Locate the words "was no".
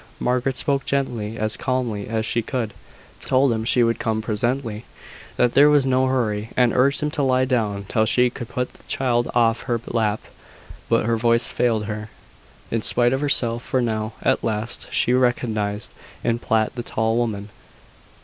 5.69-6.07